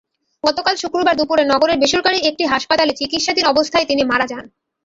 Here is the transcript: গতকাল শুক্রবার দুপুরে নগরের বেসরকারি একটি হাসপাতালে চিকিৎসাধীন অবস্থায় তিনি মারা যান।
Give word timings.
গতকাল 0.43 0.75
শুক্রবার 0.75 1.15
দুপুরে 1.17 1.43
নগরের 1.45 1.81
বেসরকারি 1.81 2.19
একটি 2.29 2.43
হাসপাতালে 2.45 2.93
চিকিৎসাধীন 2.93 3.45
অবস্থায় 3.47 3.85
তিনি 3.85 4.01
মারা 4.03 4.25
যান। 4.27 4.45